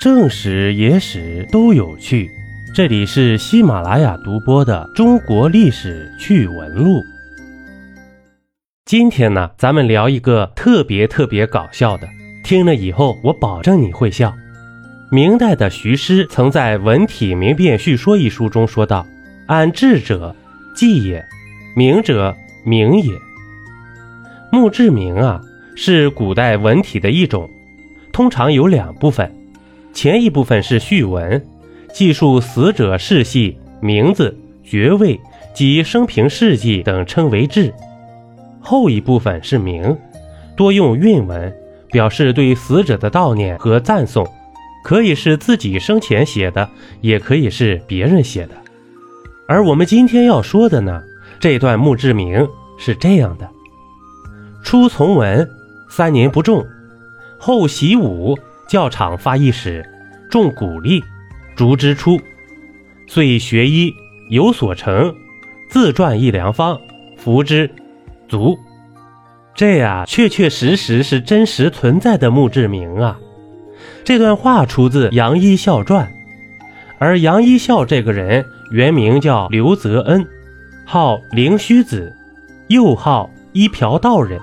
[0.00, 2.30] 正史、野史都有趣。
[2.74, 7.00] 这里是喜马拉雅独播的《中国历史趣闻录》。
[8.86, 12.08] 今天呢，咱们聊一个特别特别搞笑的，
[12.42, 14.32] 听了以后我保证你会笑。
[15.10, 19.06] 明代的徐师曾在《文体明辨叙说》一书中说道
[19.46, 20.34] ：“安志者，
[20.74, 21.22] 纪也；
[21.76, 23.12] 明者，明也。”
[24.50, 25.42] 墓志铭啊，
[25.76, 27.50] 是古代文体的一种，
[28.10, 29.30] 通常有两部分。
[29.92, 31.44] 前一部分是序文，
[31.92, 35.20] 记述死者世系、名字、爵位
[35.52, 37.70] 及生平事迹等，称为志；
[38.60, 39.96] 后一部分是铭，
[40.56, 41.52] 多用韵文，
[41.90, 44.26] 表示对死者的悼念和赞颂，
[44.84, 46.68] 可以是自己生前写的，
[47.00, 48.54] 也可以是别人写的。
[49.48, 51.02] 而我们今天要说的呢，
[51.40, 53.48] 这段墓志铭是这样的：
[54.62, 55.46] 初从文，
[55.90, 56.64] 三年不中，
[57.38, 58.38] 后习武。
[58.70, 59.84] 教场发一矢，
[60.30, 61.02] 中鼓励，
[61.56, 62.20] 竹之出，
[63.08, 63.92] 遂学医，
[64.28, 65.12] 有所成，
[65.68, 66.80] 自撰一良方，
[67.16, 67.68] 服之，
[68.28, 68.56] 足。
[69.56, 73.18] 这呀，确确实实是真实存在的墓志铭啊。
[74.04, 76.06] 这段话出自《杨一孝传》，
[77.00, 80.24] 而杨一孝这个人原名叫刘泽恩，
[80.86, 82.14] 号灵虚子，
[82.68, 84.40] 又号一瓢道人，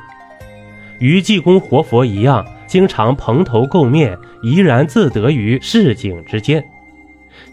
[0.99, 2.45] 与济公活佛一样。
[2.67, 6.63] 经常蓬头垢面，怡然自得于市井之间。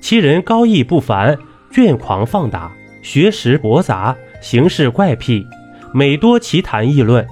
[0.00, 1.38] 其人高义不凡，
[1.70, 5.46] 倦狂放达，学识博杂，行事怪癖，
[5.92, 7.26] 每多奇谈议论。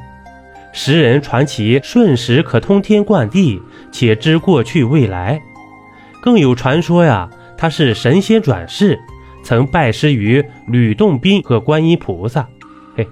[0.73, 3.61] 时人传其瞬时可通天贯地，
[3.91, 5.41] 且知过去未来。
[6.23, 8.99] 更有传说呀，他是神仙转世，
[9.43, 12.49] 曾拜师于吕洞宾和观音菩萨。
[12.97, 13.07] 嘿，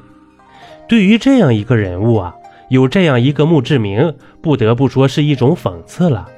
[0.88, 2.34] 对于这样一个人物啊。
[2.70, 6.28] 有这样一个墓志铭，不得不说是一种讽刺了，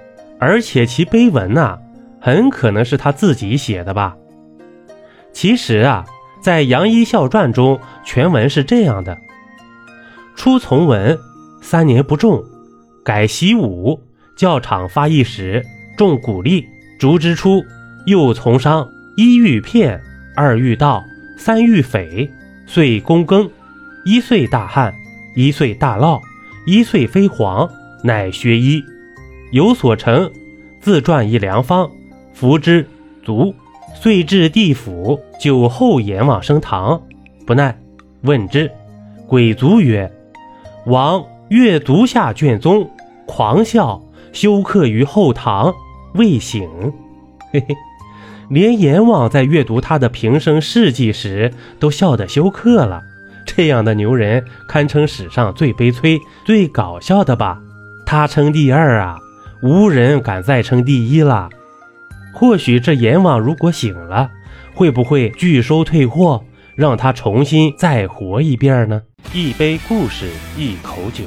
[0.41, 1.79] 而且其碑文呐，
[2.21, 4.17] 很可能是他自己写的吧。
[5.31, 6.07] 其实啊，
[6.43, 9.19] 在《杨一孝传》中，全文是这样的：
[10.35, 11.19] 初从文，
[11.61, 12.43] 三年不中，
[13.05, 14.01] 改习武，
[14.35, 15.63] 教场发一矢，
[15.99, 16.65] 中鼓励，
[16.99, 17.63] 竹之初，
[18.07, 18.89] 又从商，
[19.19, 20.01] 一遇骗，
[20.35, 21.05] 二遇盗，
[21.37, 22.31] 三遇匪，
[22.67, 23.51] 遂躬耕，
[24.07, 24.95] 一岁大旱。
[25.35, 26.21] 一岁大涝，
[26.67, 27.69] 一岁飞黄，
[28.05, 28.83] 乃学医，
[29.51, 30.31] 有所成，
[30.81, 31.91] 自撰一良方，
[32.35, 32.87] 服之
[33.23, 33.55] 足，
[33.95, 37.01] 遂至地府，酒后阎王升堂，
[37.47, 37.79] 不耐，
[38.23, 38.71] 问之，
[39.27, 40.13] 鬼卒曰
[40.87, 42.91] ：“王阅足下卷宗，
[43.27, 45.75] 狂笑，休克于后堂，
[46.15, 46.69] 未醒。”
[47.53, 47.77] 嘿嘿，
[48.51, 53.03] 连阎王在阅读他的平生事迹时，都笑得休克了。
[53.47, 57.61] 这样的牛人堪称史上最悲催、最搞笑的吧？
[58.07, 59.19] 他称第二啊，
[59.63, 61.49] 无人敢再称第一了。
[62.33, 64.31] 或许这阎王如果醒了，
[64.75, 66.43] 会不会拒收退货，
[66.75, 69.03] 让他重新再活一遍呢？
[69.33, 71.25] 一杯故事，一口酒，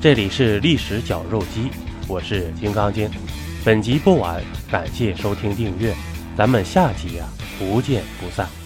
[0.00, 1.70] 这里是历史绞肉机，
[2.06, 3.08] 我是金刚经。
[3.64, 5.94] 本集播完，感谢收听订阅，
[6.36, 7.24] 咱们下集呀，
[7.58, 8.57] 不见不散。